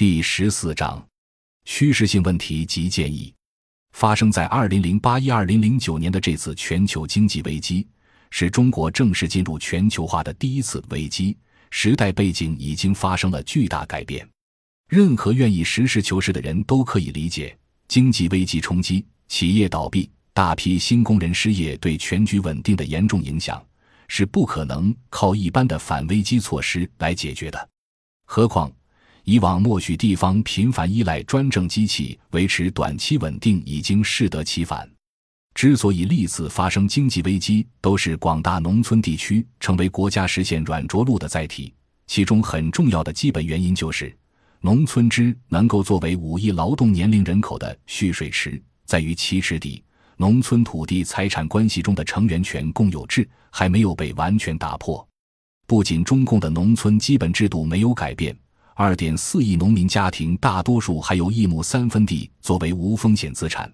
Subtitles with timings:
[0.00, 1.06] 第十四章，
[1.66, 3.34] 趋势性问题及建议。
[3.92, 7.86] 发生在二零零八一二零零九年的这次全球经济危机，
[8.30, 11.36] 是中国正式进入全球化的第一次危机。
[11.70, 14.26] 时代背景已经发生了巨大改变，
[14.88, 17.54] 任何愿意实事求是的人都可以理解，
[17.86, 23.62] 经济危机冲击、企业倒闭、大批新工人失业对全局稳定的严重影响，
[24.08, 27.68] 是不可能靠一般的反危机措施来解决的。
[28.24, 28.72] 何况。
[29.24, 34.90] 以往默许地方频繁依赖专政机器维持短期稳定，已经适得其反。
[35.54, 41.74] 之所以历次发生经济危机都是广大农村地区成为国家实现软着陆的载体，
[42.06, 44.16] 其中很重要的基本原因就是，
[44.60, 49.82] 农村之能够作为五亿劳动年龄人口的蓄水池，在于其池底。
[50.16, 55.06] 农村土地财产关系中的成员权共有制还没有被完全打破。
[55.66, 58.36] 不仅中共的农村基本制度没有改变。
[58.82, 63.70] 二点四亿农民家庭，大多数还有一亩三分地作为无风险资产，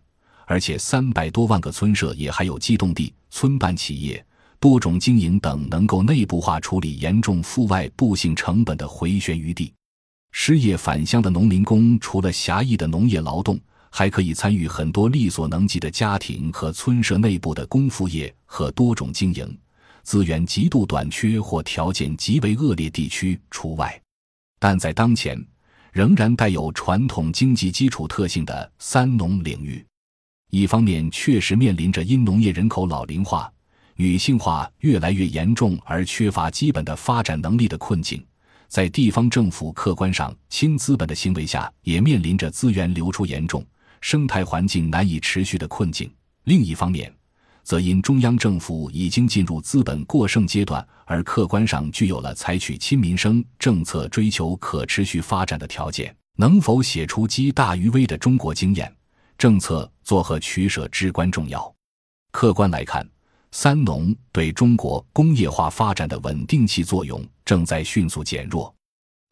[0.46, 4.26] 而且三百多万个村社也还有机动地、村办企业、
[4.58, 9.72] 多种经营等能够内部化处理严重负外部性成本的回旋余地。
[10.32, 13.56] 失业返乡的农民工，除了狭义的农业劳动，
[13.90, 19.56] 还可以参与很多力所能及的家庭和村社内部的工副业和多种经营，
[20.02, 24.02] 资源极度短缺或条件极为恶劣地区除外。
[24.68, 25.40] 但在当前，
[25.92, 29.86] 仍然带有传统经济基础特性的三农领域，
[30.50, 33.48] 一方面确实面临着因农业人口老龄化、
[33.94, 38.20] 女性化越来越严重而缺乏基本的发展能力的困境，
[38.66, 43.64] 在地方政府客观上轻资本的行为下，也面临着资源流出严重、
[44.00, 46.12] 生态环境难以持续的困境。
[46.42, 47.14] 另一方面，
[47.66, 56.14] 则因中央政府已经进入资本过剩阶段，而客观上具有了采取亲民生政策、追求可持续发展的条件。
[56.36, 58.94] 能否写出积大于微的中国经验？
[59.36, 61.74] 政策作何取舍至关重要。
[62.30, 63.04] 客观来看，
[63.50, 68.72] 三农对中国工业化发展的稳定器作用正在迅速减弱。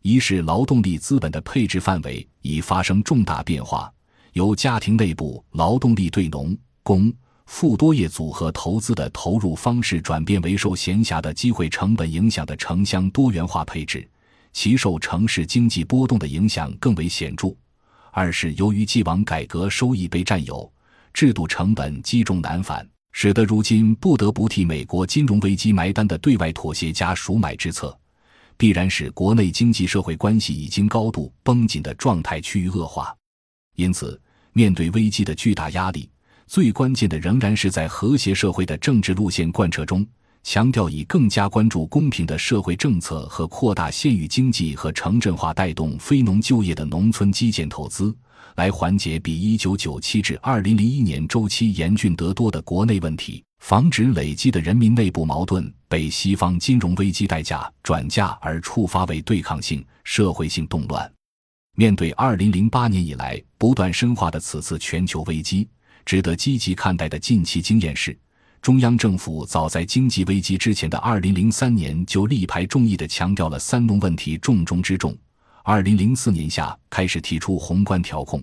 [0.02, 3.88] 一是劳动力资本的配置范围已发生重大变化，
[4.32, 7.14] 由家庭内部劳动力对农工。
[7.46, 14.08] 富多业组合投资的投入方式转变为受闲暇的机会成本影响的城乡多元化配置，
[14.52, 17.54] 其受城市经济波动的影响更为显著。
[18.10, 20.70] 二是由于既往改革收益被占有，
[21.12, 27.96] 制度成本积重难返，使得如今不得不替美国金融危机埋单的对外妥协加赎买之策，
[28.56, 33.14] 必然使国内经济社会关系已经高度绷紧的状态趋于恶化。
[33.76, 34.20] 因此，
[34.52, 36.08] 面对危机的巨大压力。
[36.46, 40.06] 最关键的仍然是在和谐社会的政治路线贯彻中，
[40.42, 48.14] 强调以更加关注公平的社会政策和扩大县域经济和城镇化，带动非农就业的农村基建投资，
[48.56, 61.10] 来缓解比一九九七至二零零一年周期严峻得多的国内问题，防止累积的人民内部矛盾被西方金融危机代价转嫁而触发为对抗性社会性动乱。
[61.76, 65.66] 面对二零零八年以来不断深化的此次全球危机。
[66.04, 68.16] 值得积极看待的近期经验是，
[68.60, 75.16] 中央政府早在经济危机之前的二零零三年就力排众议地强调了三农问题重中之重。
[75.62, 78.42] 二零零四年下开始提出宏观调控，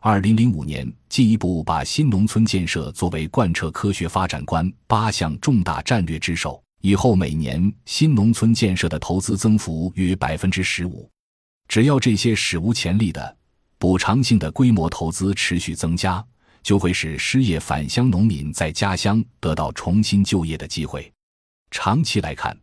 [0.00, 6.62] 二零零五年进一步把新农村建设作为贯彻科学发展观八项重大战略之首。
[6.82, 11.08] 以后每年新农村建设的投资增幅约百分之十五。
[11.68, 13.36] 只要这些史无前例的
[13.78, 16.24] 补偿性的规模投资持续增加。
[16.62, 21.12] 就会使失业返乡农民在家乡得到重新就业的机会。
[21.70, 22.56] 长期来看，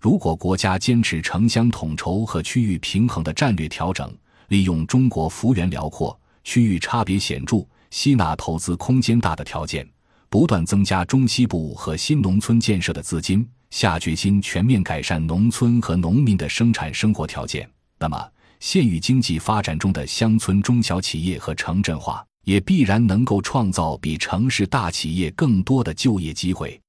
[0.00, 4.12] 如果国家坚持城乡统筹和区域平衡的战略调整，
[4.48, 9.88] 利用中国幅员辽阔、区域差别显著、吸纳投资空间大的条件，
[10.28, 22.24] 不断增加中西部和新农村建设的资金，下决心全面改善农村和农民的生产生活条件，那么县域经济发展中的乡村中小企业和城镇化。
[22.44, 26.80] 也必然能够创造比城市大企业更多的就业机会。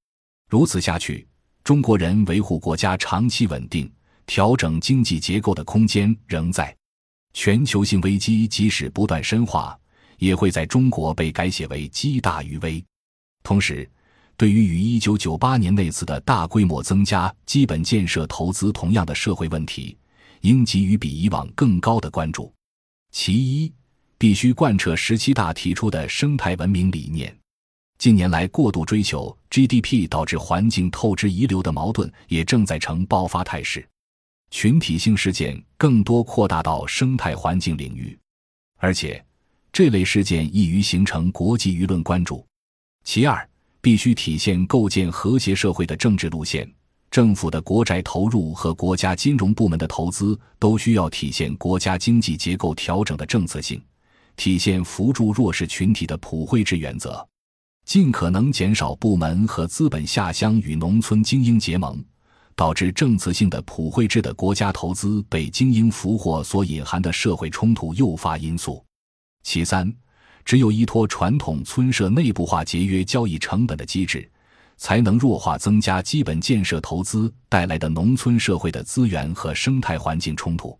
[0.50, 1.26] 如此下去，
[1.64, 3.92] 中国人维护国家长期稳定、
[4.28, 6.76] 调整经济结构的空间仍在。
[7.34, 9.78] 全球性危机即使不断深化，
[10.20, 12.84] 也会在中国被改写为机大于微。
[13.44, 13.90] 同时，
[14.38, 19.98] 对于与一九九八年那次的大规模增加基本建设投资同样的社会问题，
[20.42, 22.54] 应给予比以往更高的关注。
[23.12, 23.74] 其一。
[24.18, 27.36] 必须贯彻十七大提出的生态文明理念。
[27.98, 33.88] 近年来，过度追求 GDP 导致环境透支遗留的矛盾也正在呈爆发态势。
[34.52, 38.18] 群体性事件更多扩大到生态环境领域，
[38.78, 39.24] 而且
[39.72, 42.46] 这类事件易于形成国际舆论关注。
[43.04, 43.48] 其二，
[43.82, 46.70] 必须体现构建和谐社会的政治路线。
[47.12, 53.82] 政府的国债投入和国家金融部门的投资都需要体现国家经济结构调整的政策性，
[54.36, 57.28] 体现扶助弱势群体的普惠制原则，
[57.86, 62.04] 尽可能减少部门和资本下乡与农村精英结盟，
[62.56, 68.84] 导致政策性的普惠制的国家投资被精英俘获所隐含的社会冲突诱发因素。
[69.44, 69.94] 其三，
[70.44, 74.30] 只有依托传统村社内部化节约交易成本的机制。
[74.78, 80.78] 才能弱化增加基本建设投资带来的农村社会的资源和生态环境冲突。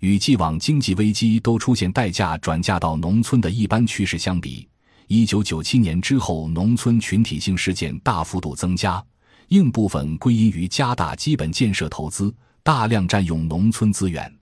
[0.00, 4.68] 与既往经济危机都出现代价转嫁到农村的一般趋势相比，
[5.06, 9.04] 一九九七年之后，农村群体性事件大幅度增加，
[9.48, 14.32] 应部分归因于加大基本建设投资，大量占用农村资源。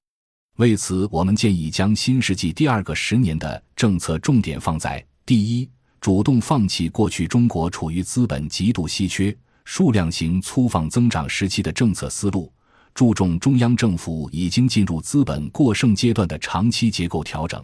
[0.56, 5.68] 为此，我们建议将新世纪第二个十年的政策重点放在第一。
[5.98, 12.52] 主动放弃过去中国处于资本极度稀缺、数量型粗放增长时期的政策思路，
[12.96, 17.62] 注重中央政府已经进入资本过剩阶段的长期结构调整，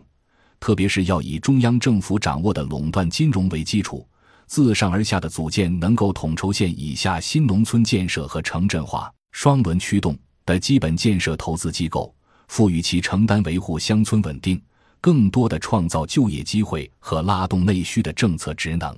[0.61, 4.06] 特别是要以中央政府掌握的垄断金融为基础，
[4.46, 10.14] 自上而下的组建能够统筹县以下新农村建设和城镇化双轮驱动
[10.44, 12.14] 的基本建设投资机构，
[12.49, 14.61] 赋予其承担维护乡村稳定。
[15.00, 18.94] 更多的创造就业机会和拉动内需的政策职能。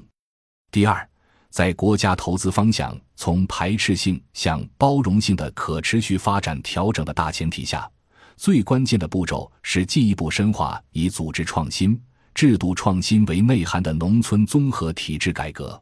[0.72, 1.08] 第二，
[1.54, 7.88] 在国家投资方向从排斥性向包容性的可持续发展调整的大前提下，
[8.36, 11.96] 最关键的步骤是进一步深化以组织创新、
[12.34, 15.80] 制度创新为内涵的农村综合体制改革。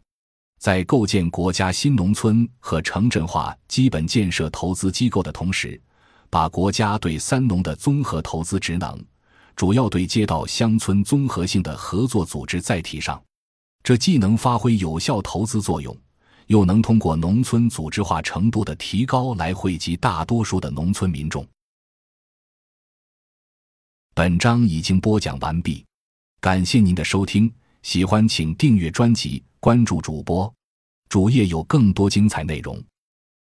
[0.60, 5.80] 在构建国家新农村和城镇化基本建设投资机构的同时，
[6.28, 9.02] 把国家对三农的综合投资职能。
[9.56, 13.18] 主要对街道乡村综合性的合作组织载体上，
[13.82, 15.96] 这既能发挥有效投资作用，
[16.46, 21.46] 又能通过农村组织化程度的提高来惠及大多数的农村民众。
[24.14, 25.84] 本章已经播讲完毕，
[26.40, 27.52] 感谢您的收听，
[27.82, 30.52] 喜欢请订阅专辑，关注主播，
[31.08, 32.80] 主页有更多精彩内容。